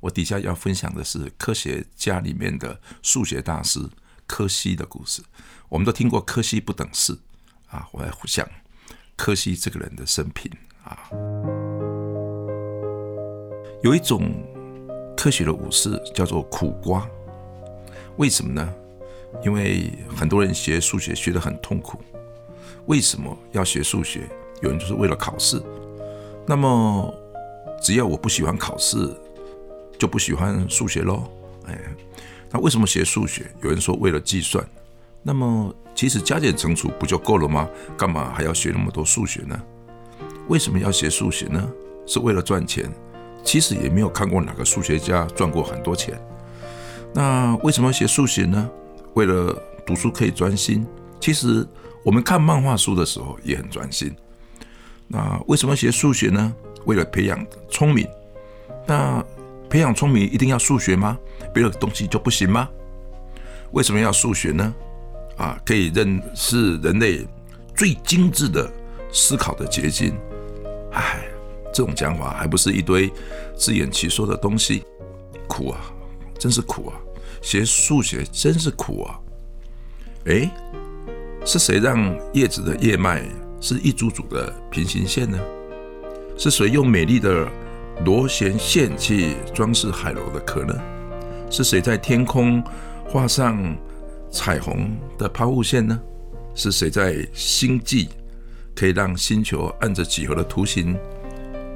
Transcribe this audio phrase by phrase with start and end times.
[0.00, 3.80] 我底下要分享的是科学家里面的数学大师
[4.26, 5.22] 柯西的故事。
[5.68, 7.16] 我们都听过柯西不等式。
[7.68, 8.44] 啊，我来想
[9.16, 10.50] 柯西这个人的生平
[10.82, 11.08] 啊，
[13.82, 14.32] 有一种
[15.16, 17.08] 科学的武士叫做苦瓜，
[18.16, 18.74] 为什么呢？
[19.44, 22.02] 因为很多人学数学学得很痛苦。
[22.86, 24.28] 为什么要学数学？
[24.62, 25.62] 有人就是为了考试。
[26.44, 27.14] 那么
[27.80, 28.96] 只要我不喜欢考试，
[30.00, 31.30] 就不喜欢数学喽。
[31.66, 31.78] 哎，
[32.50, 33.48] 那为什么学数学？
[33.62, 34.66] 有人说为了计算。
[35.22, 37.68] 那么，其实加减乘除不就够了吗？
[37.98, 39.60] 干嘛还要学那么多数学呢？
[40.48, 41.70] 为什么要学数学呢？
[42.06, 42.90] 是为了赚钱？
[43.44, 46.18] 其实也没有看过哪个数学家赚过很多钱。
[47.12, 48.70] 那为什么要学数学呢？
[49.12, 49.54] 为了
[49.86, 50.86] 读书可以专心。
[51.20, 51.66] 其实
[52.02, 54.16] 我们看漫画书的时候也很专心。
[55.06, 56.54] 那为什么学数学呢？
[56.86, 58.08] 为了培养聪明。
[58.86, 59.22] 那
[59.70, 61.16] 培养聪明一定要数学吗？
[61.54, 62.68] 别的东西就不行吗？
[63.70, 64.74] 为什么要数学呢？
[65.36, 67.24] 啊，可以认识人类
[67.76, 68.68] 最精致的
[69.12, 70.12] 思考的结晶。
[70.92, 71.20] 唉，
[71.72, 73.10] 这种讲法还不是一堆
[73.56, 74.82] 自圆其说的东西？
[75.46, 75.80] 苦啊，
[76.36, 76.98] 真是苦啊！
[77.40, 79.18] 学数学真是苦啊！
[80.26, 80.50] 哎，
[81.46, 83.24] 是谁让叶子的叶脉
[83.60, 85.38] 是一组组的平行线呢？
[86.36, 87.48] 是谁用美丽的
[88.04, 90.74] 螺旋线去装饰海螺的壳呢？
[91.50, 92.62] 是谁在天空
[93.08, 93.76] 画上？
[94.32, 96.00] 彩虹的抛物线呢？
[96.54, 98.10] 是谁在星际
[98.76, 100.96] 可以让星球按着几何的图形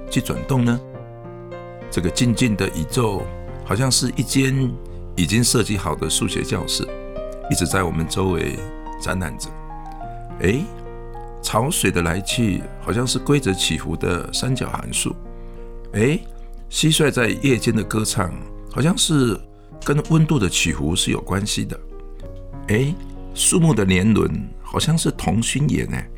[0.09, 0.81] 去转动呢？
[1.91, 3.25] 这个静静的宇宙，
[3.65, 4.73] 好像是一间
[5.17, 6.87] 已经设计好的数学教室，
[7.51, 8.57] 一直在我们周围
[9.01, 9.49] 展览着。
[10.41, 10.65] 哎，
[11.43, 15.13] 潮水的来去，好像是规则起伏的三角函数。
[15.95, 16.19] 哎，
[16.71, 18.33] 蟋蟀在夜间的歌唱，
[18.71, 19.39] 好像是
[19.85, 21.79] 跟温度的起伏是有关系的。
[22.69, 22.93] 哎，
[23.33, 26.11] 树木的年轮好像是同心圆哎，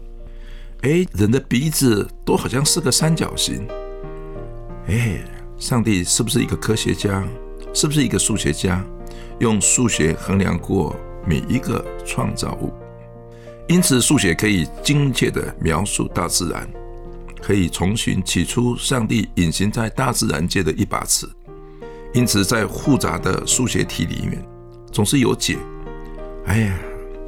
[0.82, 3.66] 哎，人的鼻子都好像是个三角形。
[4.86, 5.22] 哎，
[5.58, 7.22] 上帝是不是一个科学家？
[7.74, 8.82] 是不是一个数学家？
[9.40, 12.72] 用数学衡量过每一个创造物，
[13.68, 16.66] 因此数学可以精确地描述大自然，
[17.46, 21.28] 可以重寻起初上帝隐形在大自然界的一把尺。
[22.12, 24.44] 因此，在复杂的数学题里面，
[24.90, 25.56] 总是有解。
[26.46, 26.78] 哎呀，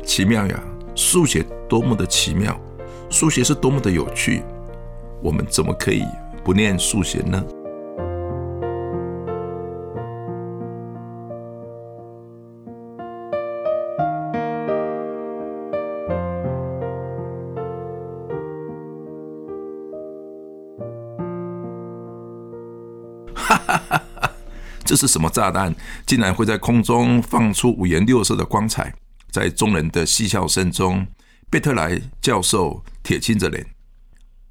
[0.04, 0.60] 奇妙呀！
[0.96, 2.60] 数学多么的奇妙，
[3.08, 4.42] 数学是多么的有趣，
[5.22, 6.02] 我们怎么可以
[6.42, 7.40] 不念数学呢？
[24.98, 25.72] 是什么炸弹？
[26.04, 28.92] 竟然会在空中放出五颜六色的光彩？
[29.30, 31.06] 在众人的嬉笑声中，
[31.48, 33.64] 贝特莱教授铁青着脸。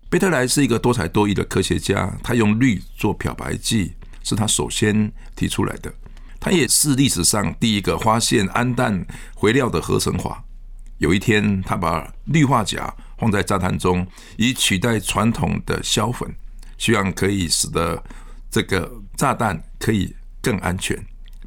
[0.09, 3.93] 贝特莱是一个多才多艺的科学家，他用氯做漂白剂，
[4.23, 5.93] 是他首先提出来的。
[6.39, 9.05] 他也是历史上第一个发现氨氮
[9.41, 10.43] 肥料的合成法。
[10.99, 14.07] 有一天，他把氯化钾放在炸弹中，
[14.37, 16.33] 以取代传统的硝粉，
[16.77, 18.01] 希望可以使得
[18.49, 20.15] 这个炸弹可以
[20.47, 20.97] 更安全。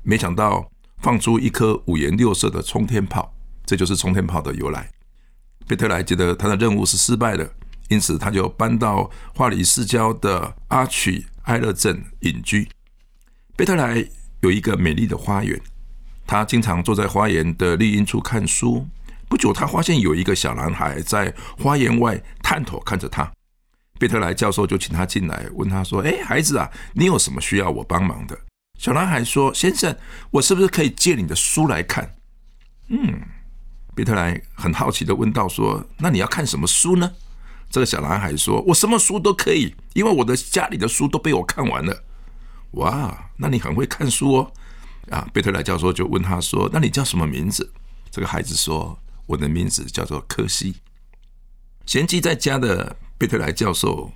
[0.02, 0.70] 没想到。
[1.02, 3.34] 放出一颗五颜六色的冲天炮，
[3.64, 4.86] 这就是冲天炮的由来。
[5.66, 7.54] 贝特莱觉得他的任务是失败的，
[7.88, 12.68] 因此他就搬到华里市郊的阿曲埃勒镇隐居。
[13.56, 14.06] 贝特莱
[14.42, 15.58] 有一个美丽的花园，
[16.26, 18.86] 他经常坐在花园的绿荫处看书。
[19.26, 23.32] 不久，他发现有一个小男孩在花园外探头看着他。
[23.98, 28.38] 贝特莱教授就请他进来，问他说：“哎，孩子啊，你有什么需要我帮忙的？”
[28.80, 29.94] 小男孩说：“先生，
[30.30, 32.16] 我是不是可以借你的书来看？”
[32.88, 33.20] 嗯，
[33.94, 37.12] 比特莱很好奇的问道：“说那你要看什么书呢？”
[37.68, 42.04] 这个小男孩说：“我什么书都可以，因为我的家里的书都被我看完了。”
[42.72, 44.52] 哇，那你很会看书哦！
[45.10, 47.70] 啊，贝特莱教授就问他说：“那你叫什么名字？”
[48.10, 50.76] 这个孩子说：“我的名字叫做柯西。”
[51.84, 54.10] 闲居在家的贝特莱教授。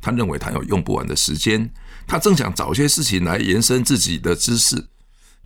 [0.00, 1.70] 他认为他有用不完的时间，
[2.06, 4.88] 他正想找些事情来延伸自己的知识，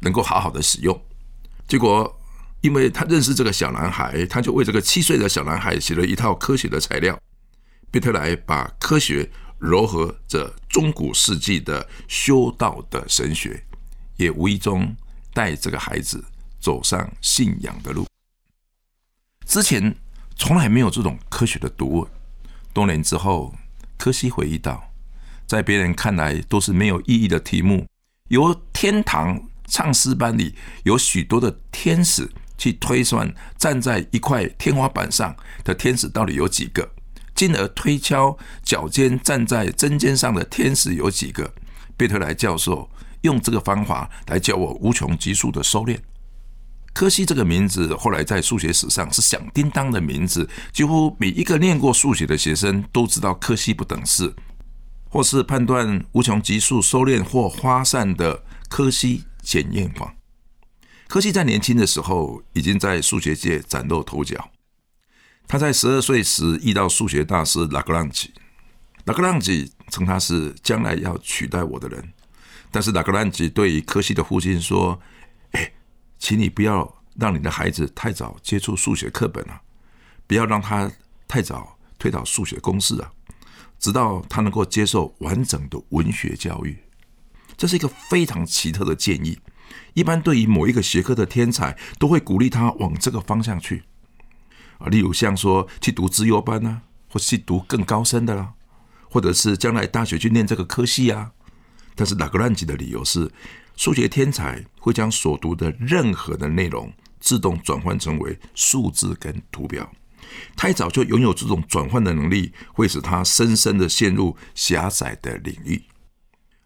[0.00, 1.02] 能够好好的使用。
[1.66, 2.20] 结果，
[2.60, 7.19] 因为他认识这个小男孩，他就为这个七岁的小男孩写了一套科学的材料。
[7.90, 13.64] 贝特莱把科学糅合着中古世纪的修道的神学，
[14.16, 14.94] 也无意中
[15.32, 16.25] 带这个孩子
[16.60, 18.06] 走上信仰的路。
[19.46, 19.94] 之前
[20.37, 22.08] 从来没有这种科学的读物。
[22.72, 23.54] 多年之后，
[24.02, 24.82] 柯西回忆道，
[25.46, 27.87] 在别人看来都是没有意义的题目，
[28.31, 32.28] 由天堂唱诗班里有许多的天使
[32.58, 36.90] 去推算，站在一块天花板上的天使到底有几个，
[37.32, 41.54] 进而推敲脚尖站在针尖上的天使有几个。
[41.96, 42.90] 贝特莱教授
[43.20, 45.96] 用这个方法来教我无穷级数的收敛。
[46.94, 54.34] 柯西这个名字后来在数学史上是响叮当的名字，几乎每一个念过数学的学生都知道柯西不等式，
[55.08, 60.14] 或是判断无穷级数收敛或发散的柯西检验法。
[61.08, 64.50] 柯西在年轻的时候已经在数学界崭露头角。
[65.48, 68.34] 他在十二岁时遇到数学大师拉格朗吉，
[69.06, 72.12] 拉格朗吉称他是将来要取代我的人，
[72.70, 75.00] 但是拉格朗吉对于柯西的父亲说。
[76.22, 79.60] 请你不要让你的孩子太早接触数学课本啊，
[80.24, 80.88] 不要让他
[81.26, 83.10] 太早推导数学公式啊，
[83.80, 86.78] 直到他能够接受完整的文学教育。
[87.56, 89.36] 这是一个非常奇特的建议。
[89.94, 93.82] 一般对于某一个学科的天才，都会鼓励他往这个方向去
[94.78, 98.52] 啊，例如像说去读资优班啊，或去读更高深的啦，
[99.10, 101.32] 或者是将来大学去念这个科系啊。
[101.96, 103.28] 但是拉格兰吉的理由是。
[103.76, 109.90] 数学天才会将所读的任何的内容自动转换成为数字跟图表，
[110.56, 115.82] 太早就拥有这种转换的能力，会使他深深的陷入狭窄的领域，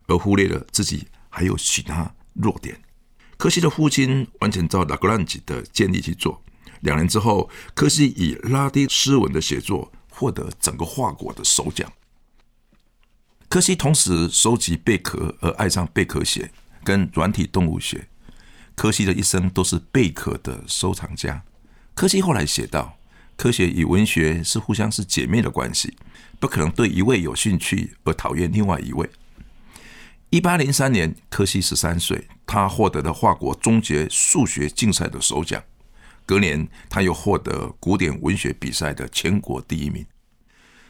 [0.06, 2.80] 而忽略了自己还有其他弱点。
[3.36, 6.42] 柯西的父亲完全照拉格朗吉的建议去做。
[6.80, 11.90] 两年之后，柯西以拉丁诗文的写作获得整个法国的首奖。
[13.48, 16.50] 柯西同时收集贝壳，而爱上贝壳鞋。
[16.86, 18.06] 跟软体动物学，
[18.76, 21.42] 柯西的一生都是贝壳的收藏家。
[21.96, 22.96] 柯西后来写道
[23.36, 25.96] ：“科学与文学是互相是姐妹的关系，
[26.38, 29.10] 不可能对一位有兴趣而讨厌另外一位。”
[30.30, 35.60] 一八零三年，柯西十三岁，他获得了法国终结数学竞赛的首奖。
[36.24, 40.06] 隔年，他又获得古典文学比赛的全国第一名。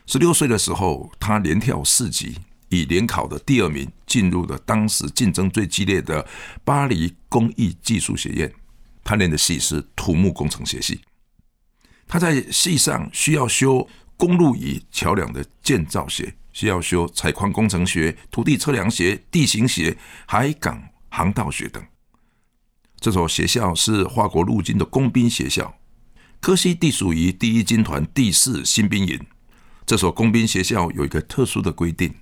[0.04, 2.36] 十六岁的时候，他连跳四级。
[2.68, 6.26] 以联考的第二名进入了当时竞争最激烈的
[6.64, 8.52] 巴黎工艺技术学院，
[9.04, 11.00] 他练的系是土木工程学系。
[12.08, 19.96] 他在系上需要修公路与桥梁的建造学，需要修采矿工程学、土地测量学、地形学、
[20.26, 21.84] 海港航道学等。
[22.98, 25.78] 这所学校是华国陆军的工兵学校，
[26.40, 29.20] 科西隶属于第一军团第四新兵营。
[29.84, 32.14] 这所工兵学校有一个特殊的规定。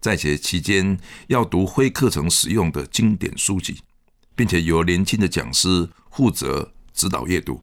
[0.00, 0.98] 在学期间
[1.28, 3.80] 要读非课程使用的经典书籍，
[4.34, 7.60] 并且由年轻的讲师负责指导阅读。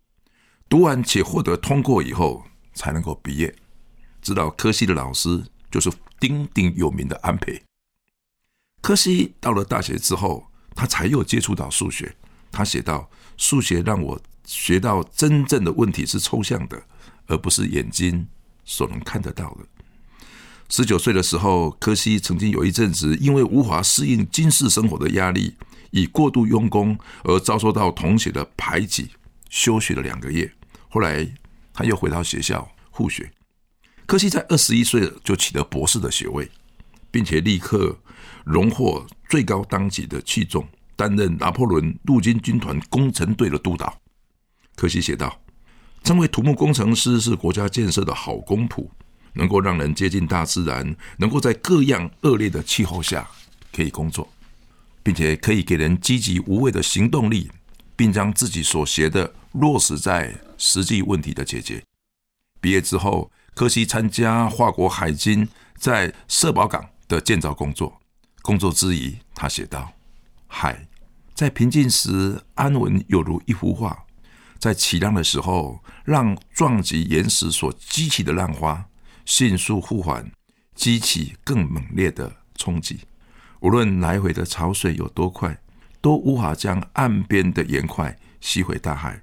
[0.68, 2.44] 读完且获得通过以后，
[2.74, 3.53] 才能够毕业。
[4.21, 7.62] 指导科西的老师就是鼎鼎有名的安培。
[8.81, 12.16] 科西到了大学之后，他才又接触到数学。
[12.52, 16.83] 他写道：“数学让我学到真正的问题是抽象的，
[17.28, 18.28] 而不是眼睛
[18.63, 19.66] 所能看得到的。”
[20.70, 25.56] 十九岁的时候，柯西曾经有一阵子因为无法适应军事生活的压力，
[25.92, 29.10] 以过度用功而遭受到同学的排挤，
[29.50, 30.52] 休学了两个月。
[30.90, 31.28] 后来
[31.74, 33.32] 他又回到学校复学。
[34.06, 36.50] 柯西在二十一岁就取得博士的学位，
[37.12, 37.96] 并且立刻
[38.44, 43.96] 荣获最高当级的器重，担任拿破仑陆军军团工程队的督导。
[44.76, 45.40] 柯西写道
[46.04, 48.88] ：“成为土木工程师是国家建设的好公仆。”
[49.33, 53.28] 能够让人接近大自然，能够在各样恶劣的气候下
[53.71, 54.28] 可以工作，
[55.02, 57.52] 并且可以给人积极无畏的行动力，
[57.95, 61.83] 并将自己所学的落实在实际问题的解决。
[62.61, 65.47] 毕业之后，柯西参加华国海军
[65.78, 67.99] 在社保港的建造工作。
[68.42, 69.94] 工作之余，他写道
[70.47, 70.87] ：“海
[71.33, 74.06] 在平静时安稳，有如一幅画；
[74.59, 78.85] 在起浪的时候，让撞击岩石所激起的浪花。”
[79.25, 80.31] 迅速互缓，
[80.75, 82.99] 激起更猛烈的冲击。
[83.59, 85.57] 无论来回的潮水有多快，
[86.01, 89.21] 都无法将岸边的岩块吸回大海。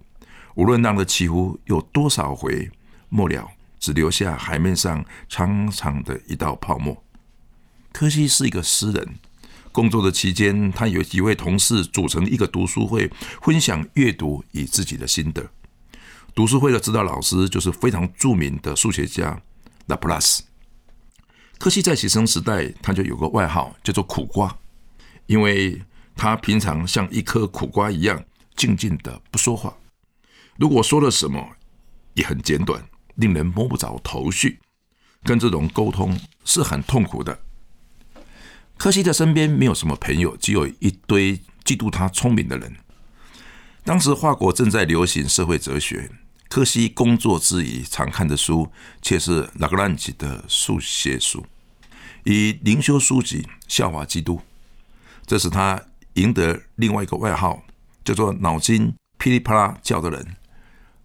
[0.55, 2.71] 无论浪的起伏有多少回，
[3.09, 7.05] 末了只留下海面上长长的一道泡沫。
[7.93, 9.17] 柯西是一个诗人，
[9.73, 13.11] 工作的期间，他有几位同事组成一个读书会，
[13.43, 15.51] 分享阅读与自己的心得。
[16.35, 19.43] 读书会的指导老师就是非常著名的数学家
[19.91, 20.43] 拉普拉斯。
[21.59, 24.57] 柯西在学生时代，他就有个外号叫做“苦瓜”，
[25.27, 25.83] 因为
[26.17, 28.25] 他平常像一颗苦瓜一样
[28.57, 29.77] 静静的不说话，
[30.57, 31.47] 如果说了什么
[32.15, 32.83] 也很简短，
[33.17, 34.59] 令人摸不着头绪。
[35.23, 37.39] 跟这种沟通是很痛苦的。
[38.79, 42.75] 柯西的身边没有什么朋友，只有一堆嫉妒他聪明的人。
[43.85, 46.11] 当时华国正在流行社会哲学，
[46.51, 48.69] 柯西工作之余常看的书
[49.01, 51.47] 却是拉格朗吉的数学书，
[52.25, 54.43] 以灵修书籍笑话基督，
[55.25, 55.81] 这使他
[56.15, 57.63] 赢得另外一个外号，
[58.05, 60.37] 叫做“脑筋噼里啪啦叫的人”。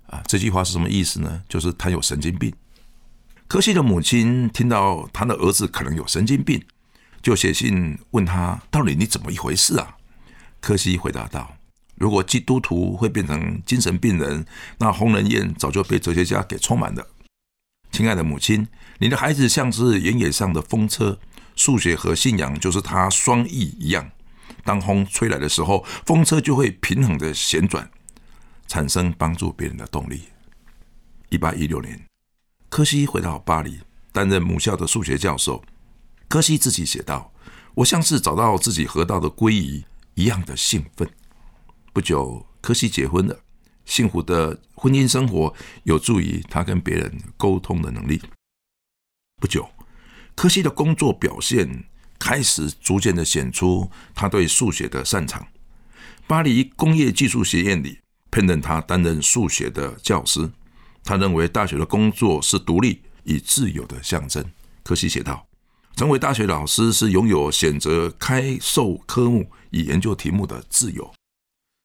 [0.09, 1.43] 啊，这句话是什么意思呢？
[1.47, 2.51] 就是他有神经病。
[3.47, 6.59] 柯西的母亲听到他的儿子可能有神经病。
[7.21, 9.95] 就写信问他到底你怎么一回事啊？
[10.59, 11.55] 柯西回答道
[11.95, 14.45] ：“如果基督徒会变成精神病人，
[14.77, 17.07] 那红人宴早就被哲学家给充满了。”
[17.91, 18.67] 亲爱的母亲，
[18.99, 21.17] 你的孩子像是原野上的风车，
[21.55, 24.11] 数学和信仰就是他双翼一样。
[24.65, 27.89] 当风吹来的时候，风车就会平衡的旋转，
[28.67, 30.23] 产生帮助别人的动力。
[31.29, 32.05] 一八一六年，
[32.67, 33.79] 柯西回到巴黎，
[34.11, 35.63] 担任母校的数学教授。
[36.27, 37.31] 柯西自己写道
[37.75, 39.85] ：“我像是找到自己河道的归依
[40.15, 41.09] 一样的兴奋。”
[41.95, 43.39] 不久，柯西结婚了。
[43.85, 48.21] 幸福的婚姻生活有助于他跟别人沟通的能力。
[49.37, 49.65] 不久，
[50.35, 51.85] 柯西的工作表现
[52.19, 55.47] 开始逐渐的显出他对数学的擅长。
[56.27, 57.99] 巴黎工业技术学院里
[58.29, 60.51] 聘任他担任数学的教师。
[61.01, 64.43] 他认为大学的工作是独立与自由的象征。
[64.83, 65.47] 柯西写道。
[65.95, 71.09] 成为大学老师是拥有选择开授科目与研究题目的自由。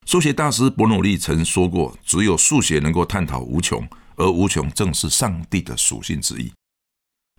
[0.07, 6.53] 数学大师伯努利曾说过：“只有数学能够探讨无穷，而无穷正是上帝的属性之一。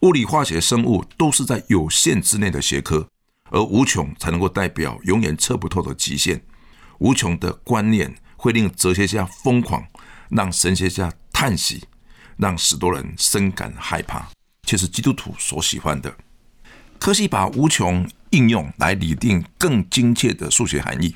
[0.04, 3.08] 物理、化学、生物都是在有限之内的学科，
[3.50, 6.42] 而无穷才能够代表永远测不透的极限。
[7.00, 9.86] 无穷的观念会令哲学家疯狂，
[10.30, 11.84] 让神学家叹息，
[12.38, 14.30] 让许多人深感害怕，
[14.66, 16.16] 却是基督徒所喜欢的。”
[16.98, 21.16] 科西把无穷应用来拟定更精确的数学含义。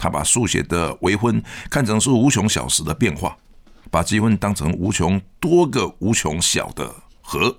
[0.00, 3.36] 他把数学的微分看成是无穷小时的变化，
[3.90, 6.90] 把积分当成无穷多个无穷小的
[7.20, 7.58] 和。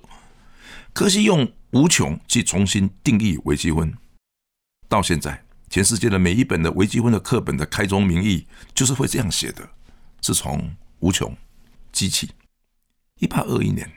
[0.92, 3.94] 柯西用无穷去重新定义微积分。
[4.88, 9.66] 到现在，全世界的每一本的微积分的课本的开宗明义就是会这样写的：
[10.20, 11.34] 自从无穷
[11.92, 12.32] 机器。
[13.20, 13.88] 一八二一年。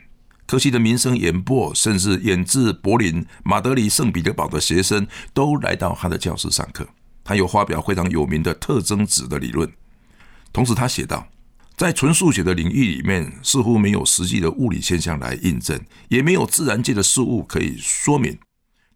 [0.47, 6.87] 柯西的名声演播，甚至远自柏林、马德里、圣彼得堡的学生都来到他的教室上课。
[7.25, 9.69] 他有发表非常有名的特征子的理论。
[10.53, 11.27] 同时，他写道，
[11.75, 15.77] 在纯数学的领域里面，似乎没有实际的物理现象来印证，
[16.07, 18.37] 也没有自然界的事物可以说明。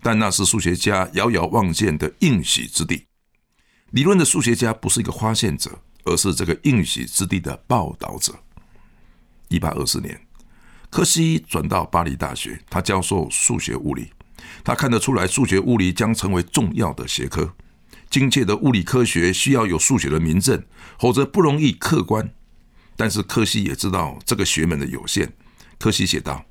[0.01, 3.05] 但那是数学家遥遥望见的应许之地。
[3.89, 5.71] 理论的数学家不是一个发现者，
[6.05, 8.33] 而是这个应许之地的报道者。
[9.50, 10.17] 一八二四年。
[10.91, 14.12] 柯西转到巴黎大学，他教授数学物理。
[14.63, 17.53] 他看得出来，数学物理将成为重要的学科。
[18.09, 20.63] 精确的物理科学需要有数学的明证，
[20.97, 22.33] 否则不容易客观。
[22.95, 25.31] 但是柯西也知道这个学门的有限。
[25.77, 26.43] 柯西写道：“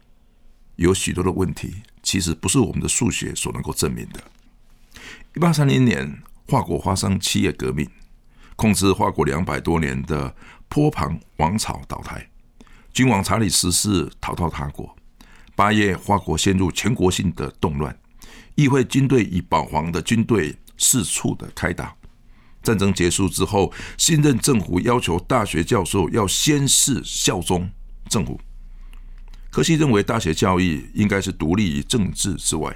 [0.77, 4.23] 有许多的问题，其实不是我们的数学所能够证明的。”
[5.37, 7.87] 一八三零年，法国发生七月革命，
[8.57, 10.35] 控制法国两百多年的
[10.69, 12.27] 波旁王朝倒台。
[12.93, 14.97] 君王查理十世逃到他国。
[15.55, 17.95] 八月，法国陷入全国性的动乱，
[18.55, 21.95] 议会军队与保皇的军队四处的开打。
[22.63, 27.71] 战争结束之后，新任政府要求大学教授要宣誓效忠
[28.09, 28.41] 政府。
[29.51, 32.75] 柯西认为，大学教育应该是独立于政治之外，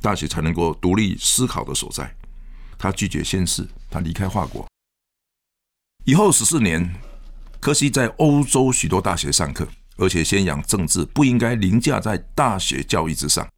[0.00, 2.14] 大学才能够独立思考的所在。
[2.78, 4.66] 他拒绝宣誓，他离开华国。
[6.04, 6.94] 以后十四年。
[7.60, 13.48] 柯西在欧洲许多大学上课，而且宣扬政治不应该凌驾在大学教育之上。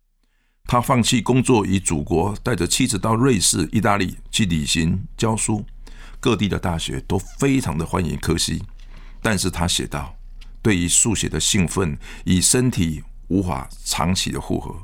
[0.66, 5.64] 他放弃工作与祖国，带着妻子到瑞士、意大利去旅行教书。
[6.18, 8.60] 各地的大学都非常的欢迎柯西，
[9.22, 10.16] 但是他写道
[10.60, 14.74] ：“对于速写的兴奋与身体无法长期的负荷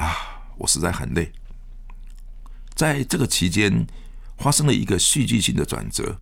[0.00, 0.14] 啊，
[0.56, 1.32] 我实在很累。”
[2.76, 3.84] 在这个期间，
[4.38, 6.20] 发生了一个戏剧性的转折。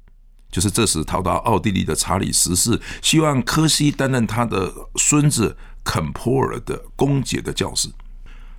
[0.50, 5.54] 就是这时逃到奥地利的查理十世，希望柯西担任他的孙子
[5.85, 7.90] 肯普尔的公爵的教师。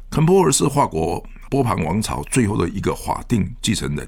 [0.09, 4.07] 肯普尔是法国波旁王朝最后的一个法定继承人。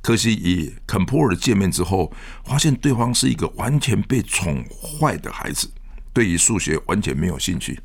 [0.00, 2.12] 可惜与肯普尔见面之后，
[2.44, 4.64] 发现对方是一个完全被宠
[5.00, 5.70] 坏的孩子，
[6.12, 7.80] 对于数学完全没有兴趣。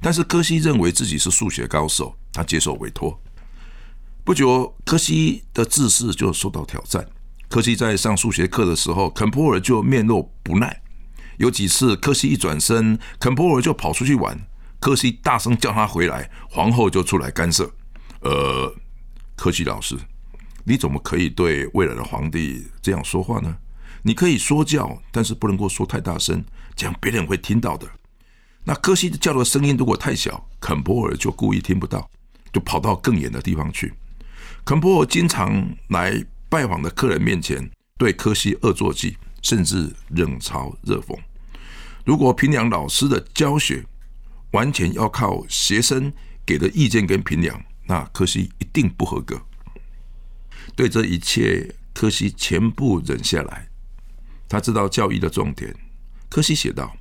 [0.00, 3.18] 但是柯西认为自己是数学高手，他接受委托。
[4.24, 7.06] 不久，柯西的自视就受到挑战。
[7.48, 10.82] 柯西在上数学课的时候，肯普尔就面露不耐。
[11.38, 14.38] 有几次，柯西一转身，肯普尔就跑出去玩。
[14.82, 17.72] 柯西大声叫他回来，皇后就出来干涉。
[18.22, 18.74] 呃，
[19.36, 19.96] 柯西老师。
[20.64, 23.56] 你怎么可以对未来的皇帝这样说话呢？
[24.02, 27.86] 你可以说教，但是不能够说太大声，这样别人会听到的。
[28.64, 32.10] 那柯西叫的声音如果太小，肯波尔就故意听不到，
[32.52, 33.94] 就跑到更远的地方去。
[34.64, 36.12] 肯波尔经常来
[36.48, 41.16] 拜访的客人面前对柯西恶作剧，甚至冷嘲热讽。
[42.04, 43.84] 如果平良老师的教学
[44.52, 46.12] 完全要靠学生
[46.46, 49.40] 给的意见跟评量，那柯西一定不合格。
[50.74, 53.68] 对这一切，柯西全部忍下来。
[54.48, 55.74] 他知道教育的重点。
[56.28, 56.94] 柯西写道：“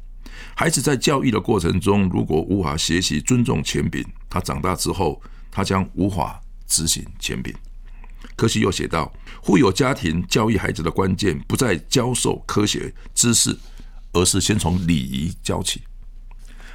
[0.56, 7.54] 孩子在教育的过程中，如果无法学习尊重权柄，他长大之后，他将无法执行权柄。”
[8.36, 9.12] 柯西又写道
[9.44, 13.58] ：“富有家庭教育孩子的关键，不在教授科学知识，
[14.14, 15.82] 而是先从礼仪教起，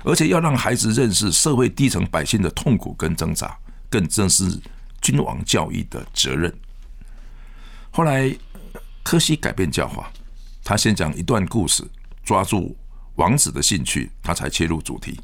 [0.06, 3.58] 而且要让孩子认识社会低层百姓的痛苦跟挣扎，
[3.90, 4.58] 更正是
[5.02, 6.52] 君王教育的责任。”
[7.90, 8.32] 后来，
[9.02, 10.08] 柯西改变教化，
[10.62, 11.82] 他先讲一段故事，
[12.22, 12.76] 抓住
[13.16, 15.18] 王子的兴趣，他才切入主题。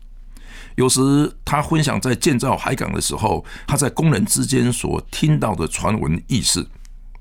[0.75, 1.01] 有时
[1.45, 6.67] 他分享在建造海港的时候，他在工人之间所听到的传闻轶事，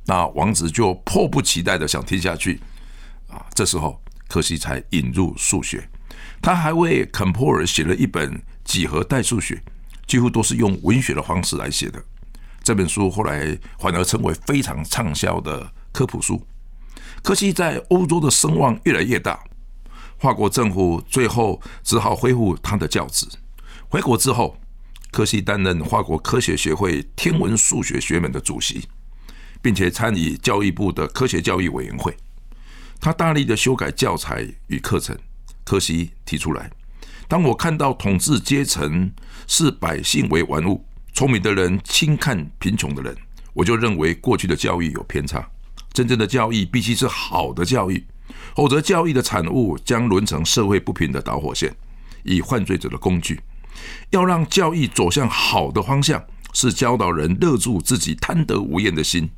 [0.05, 2.59] 那王子就迫不及待的想听下去。
[3.29, 5.87] 啊，这时候柯西才引入数学，
[6.41, 9.61] 他还为肯普尔写了一本几何代数学，
[10.07, 12.03] 几乎都是用文学的方式来写的。
[12.63, 16.45] 这本书后来反而成为非常畅销的科普书。
[17.23, 19.39] 柯西在欧洲的声望越来越大，
[20.17, 23.27] 法国政府最后只好恢复他的教职。
[23.87, 24.57] 回国之后，
[25.11, 28.87] 柯西担任法国科学协会天文数学学门的主席，
[29.61, 32.15] 并且参与教育部的科学教育委员会。
[32.99, 35.15] 他大力的修改教材与课程。
[35.63, 36.69] 柯西提出来
[37.27, 39.11] ：“当我看到统治阶层
[39.47, 43.13] 视百姓为玩物。”聪明的人轻看贫穷的人，
[43.53, 45.45] 我就认为过去的教育有偏差。
[45.91, 48.01] 真正的教育必须是好的教育，
[48.55, 51.75] 否则教育的产物将沦成社会不平的导火线，
[52.23, 53.41] 以犯罪者的工具。
[54.11, 59.29] 要让教育走向好的方向，是教导人勒住自己贪得无厌的心，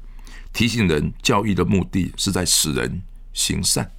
[0.54, 3.02] 提醒人教育的目的是在使人
[3.34, 3.92] 行善。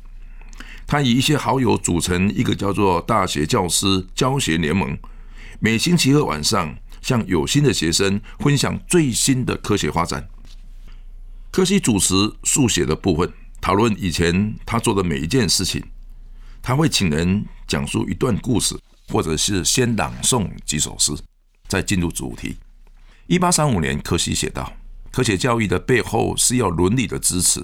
[0.87, 4.99] 他以一些好友组成一个叫做“大学教师教学联盟”，
[5.61, 6.77] 每星期二晚上。
[7.05, 10.27] 向有心的学生分享最新的科学发展。
[11.51, 15.85] 科西主持速写的部分，讨论以前他做的每一件事情。
[16.63, 18.75] 他会请人讲述一段故事，
[19.09, 21.13] 或者是先朗诵几首诗，
[21.69, 22.57] 再进入主题。
[23.27, 24.73] 一八三五年，科西写道
[25.13, 27.63] ：“科学教育的背后是要伦理的支持，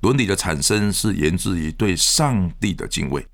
[0.00, 3.26] 伦理的产生是源自于对上帝的敬畏，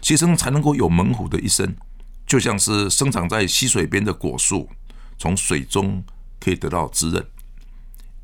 [0.00, 1.74] 学生才能够有猛虎的一生，
[2.26, 4.68] 就像是生长在溪水边的果树。”
[5.18, 6.02] 从水中
[6.40, 7.24] 可以得到滋润。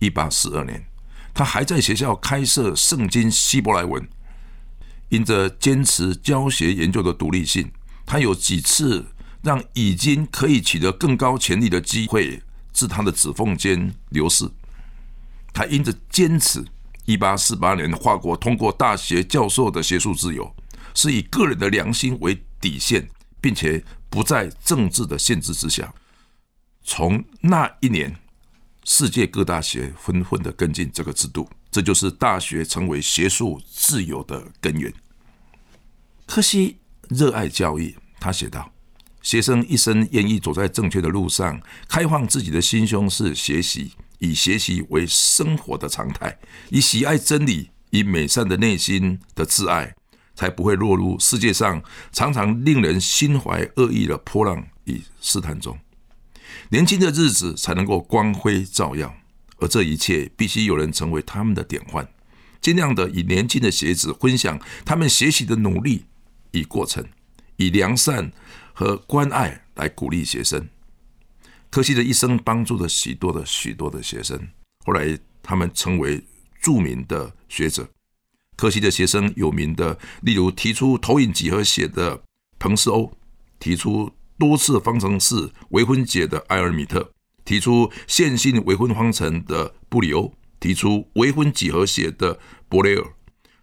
[0.01, 0.85] 一八四二年，
[1.33, 4.09] 他还在学校开设圣经希伯来文。
[5.09, 7.71] 因着坚持教学研究的独立性，
[8.05, 9.07] 他有几次
[9.43, 14.51] 让已经可以取得更高权力的机会自他的指缝间流逝。
[15.53, 16.65] 他因着坚持，
[17.09, 20.55] 一八四八年，华国通过大学教授的学术自由，
[20.93, 23.09] 是以个人的良心为底线，
[23.41, 25.91] 并且不在政治的限制之下。
[26.85, 28.15] 从那一年，
[28.85, 34.93] 世界各大学纷纷的跟进这个制度，这就是大学成为学术自由的根源。
[36.27, 36.77] 柯西
[37.09, 38.71] 热爱教育，他写道
[39.23, 46.39] ：“学生一生愿意走在正确的路上，开放自己的心胸是学习，以学习为生活的常态，
[46.71, 49.95] 以喜爱真理，以美善的内心的挚爱，
[50.35, 55.79] 才不会落入世界上常常令人心怀恶意的波浪与试探中。”
[56.71, 59.15] 年轻的日子才能够光辉照耀，
[59.59, 62.09] 而这一切必须有人成为他们的典范，
[62.61, 66.05] 尽量的以年轻的学子分享他们学习的努力
[66.53, 67.05] 与过程，
[67.57, 68.33] 以良善
[68.73, 70.69] 和关爱来鼓励学生。
[71.71, 74.49] 柯西的一生帮助了许多的许多的学生，
[74.85, 76.25] 后来他们成为
[76.61, 77.89] 著名的学者。
[78.57, 82.23] 柯西的学生有名的，例如提出投影几何学的
[82.59, 83.13] 彭斯欧，
[83.61, 87.13] 提出多次方程式微分解的埃尔米特，
[87.45, 93.13] 提出线性微分方程的布里欧，提出微分几何学的伯雷尔，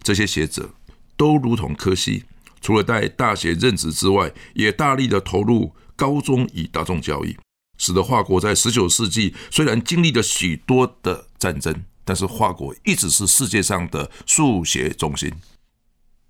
[0.01, 0.75] 这些学者
[1.17, 2.23] 都如同柯西，
[2.61, 7.37] 除了在大学任职之外，也大力的投入高中与大众教育，
[7.77, 15.31] 使得华国在十九世纪虽然经历了许多的战争，但是华国一直是世界上的数学中心。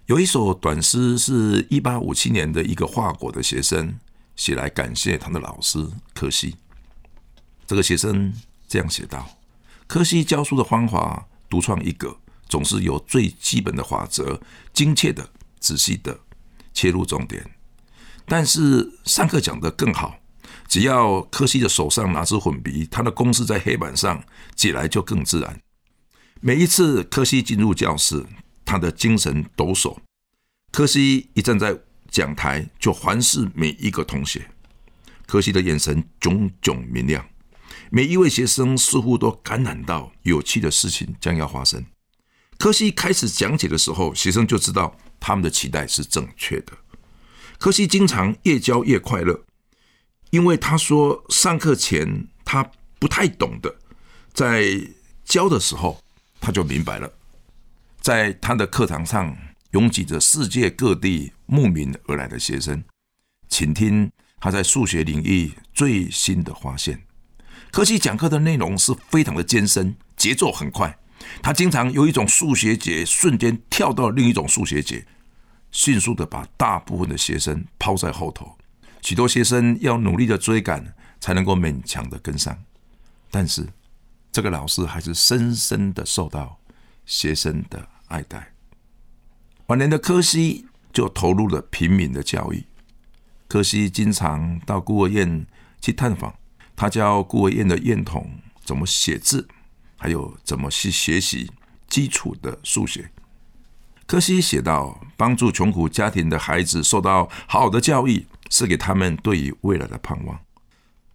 [0.08, 3.98] 有一首短诗，是一八五七年的一个华国的学生
[4.36, 6.56] 写来感谢他的老师柯西。
[7.66, 8.32] 这个学生
[8.68, 9.28] 这样写道
[9.88, 12.16] ：“柯西教书的方法独创一格，
[12.48, 14.40] 总是有最基本的法则，
[14.72, 15.28] 精确的、
[15.60, 16.20] 仔细的
[16.74, 17.44] 切入重点。
[18.28, 20.20] 但是上课讲得更好，
[20.68, 24.24] 只要柯西的手上拿支粉笔，他的公式在黑板上
[24.56, 25.60] 写来就更自然。
[26.42, 28.26] 每一次柯西进入教室。”
[28.68, 29.96] 他的精神抖擞，
[30.72, 31.78] 柯西一站在
[32.10, 34.50] 讲台，就环视每一个同学。
[35.28, 37.24] 柯西的眼神炯炯明亮，
[37.92, 41.86] 每一位学生似乎都感染到有趣的事情将要发生。
[42.58, 46.74] 柯西开始讲解的时候，学生就知道他们的期待是正确的。
[47.60, 49.46] 柯西经常越教越快乐，
[50.36, 52.70] 因为他说上课前他
[53.00, 53.74] 不太懂的，
[54.34, 54.66] 在
[55.24, 55.98] 教的时候
[56.42, 57.10] 他就明白了。
[58.02, 59.34] 在他的课堂上，
[59.72, 62.84] 拥挤着世界各地慕名而来的学生，
[63.48, 67.02] 请听他在数学领域最新的发现。
[67.72, 71.00] 柯西讲课的内容是非常的艰深，节奏很快。
[71.42, 75.08] 他经常有一种数学节瞬间跳到另一种数学节，
[75.72, 78.58] 迅速的把大部分的学生抛在后头。
[79.06, 82.58] 许多学生要努力的追赶，才能够勉强的跟上。
[83.30, 83.70] 但是，
[84.32, 86.58] 这个老师还是深深的受到
[87.06, 87.88] 学生的。
[88.08, 88.54] 爱戴。
[89.68, 92.64] 晚年的柯西就投入了平民的教育。
[93.48, 95.46] 柯西经常到孤儿院
[95.82, 96.34] 去探访，
[96.76, 98.32] 他教孤儿院的院童
[98.64, 99.48] 怎么写字，
[99.98, 101.52] 还有怎么去学习
[101.88, 103.12] 基础的数学。
[104.06, 110.40] 柯西写道：“帮助穷苦家庭的孩子受到好的教育，是给他们对于未来的盼望。”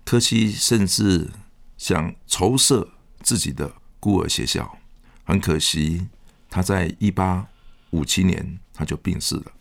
[0.04, 1.30] 柯西甚至
[1.78, 2.88] 想筹设
[3.22, 4.78] 自己的孤儿学校，
[5.24, 6.08] 很可惜。
[6.48, 7.48] 他在一八
[7.90, 9.52] 五七年他就病逝了，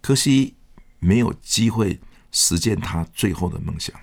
[0.00, 0.54] 柯西
[0.98, 2.00] 没有机会
[2.32, 3.94] 实现他最后的梦想。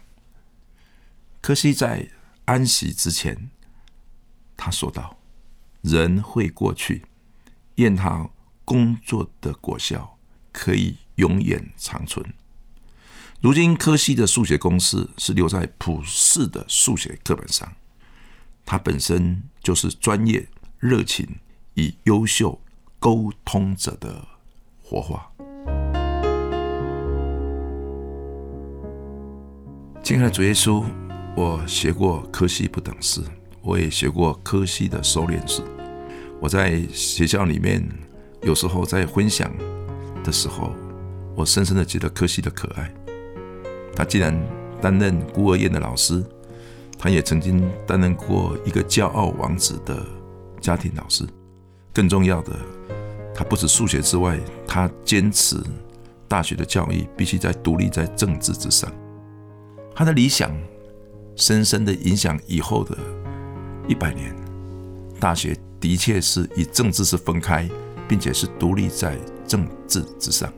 [1.41, 2.07] 柯西在
[2.45, 3.49] 安息之前，
[4.55, 5.17] 他说道
[5.81, 7.05] ：“人会过去，
[7.77, 8.29] 愿他
[8.63, 10.19] 工作的果效
[10.51, 12.23] 可以永远长存。”
[13.41, 17.71] 如今，柯西的数学公式是留在普世的数学课本上，
[18.65, 20.47] 他本身就是专业、
[20.79, 21.27] 热情。
[21.77, 22.57] 以优秀
[22.99, 24.25] 沟通者的
[24.81, 25.29] 活化。
[30.01, 30.85] 亲爱的主耶稣，
[31.35, 33.21] 我学过科西不等式，
[33.61, 35.61] 我也学过科西的收敛式。
[36.39, 37.85] 我在学校里面，
[38.41, 39.53] 有时候在分享
[40.23, 40.73] 的时候，
[41.35, 42.89] 我深深的觉得科西的可爱。
[43.95, 44.37] 他既然
[44.81, 46.23] 担任孤儿院的老师，
[46.99, 50.05] 他也曾经担任过一个骄傲王子的
[50.59, 51.25] 家庭老师。
[51.93, 52.53] 更重要的，
[53.33, 55.57] 他不止数学之外，他坚持
[56.27, 58.91] 大学的教育必须在独立在政治之上。
[59.95, 60.51] 他的理想
[61.37, 62.97] 深深的影响以后的
[63.87, 64.35] 一百年，
[65.21, 67.69] 大学的确是以政治是分开，
[68.09, 70.51] 并且是独立在政治之上。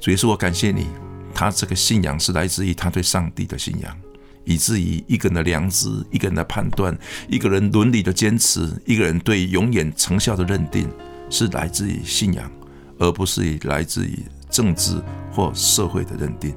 [0.00, 0.86] 所以说我感谢你，
[1.34, 3.96] 他这个信仰是来自于他对上帝的信仰。
[4.44, 10.88] 以至于一个人的良知、一个人的判断、一个人伦理的坚持、一个人对永远成效的认定，
[11.28, 12.50] 是来自于信仰，
[12.98, 16.54] 而不是来自于政治或社会的认定。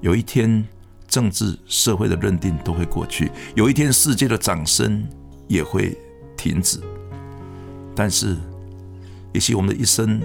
[0.00, 0.66] 有一天，
[1.06, 5.06] 政治、社会的认定都会过去；有一天，世界的掌声
[5.46, 5.96] 也会
[6.36, 6.80] 停止。
[7.94, 8.36] 但是，
[9.34, 10.20] 也许我们的一生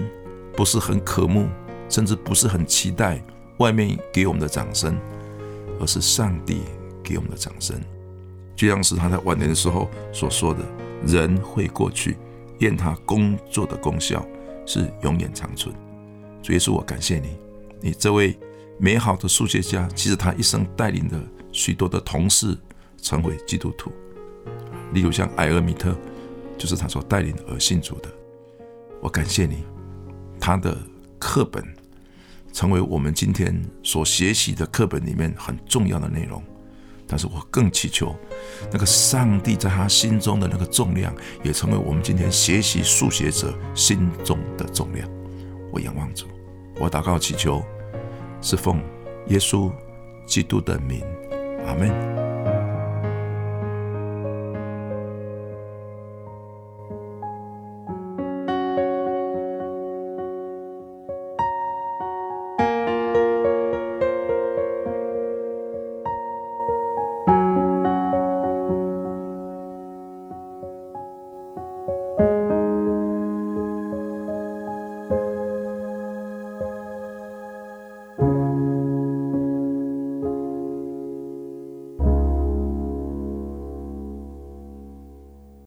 [0.56, 1.48] 不是很渴慕，
[1.88, 3.22] 甚至不是很期待
[3.58, 4.98] 外面给我们的掌声，
[5.80, 6.62] 而是上帝。
[7.00, 7.74] 给我们的掌声，
[8.54, 10.60] 就像是他在晚年的时候所说的
[11.06, 12.18] ：“人会过去，
[12.58, 14.22] 愿他工作的功效
[14.66, 15.74] 是永远长存。”
[16.44, 17.38] 主耶稣，我感谢你，
[17.80, 18.38] 你这位
[18.78, 21.18] 美好的数学家，其实他一生带领的
[21.50, 22.54] 许多的同事
[23.00, 23.90] 成为基督徒，
[24.92, 25.96] 例如像埃尔米特，
[26.58, 28.10] 就是他所带领而信主的。
[29.00, 29.64] 我感谢你，
[30.38, 30.76] 他的
[31.18, 31.64] 课本
[32.52, 36.42] 成为我们今天所学习的课本里面很重要的内容。
[37.10, 38.14] 但是我更祈求，
[38.70, 45.08] 那个上帝在他心中的那个重量，也成为我们今天学习数学者心中的重量。
[45.72, 46.26] 我仰望主，
[46.78, 47.64] 我祷告祈求，
[48.42, 48.82] 是奉
[49.28, 49.72] 耶稣
[50.26, 51.02] 基督的名，
[51.66, 52.27] 阿门。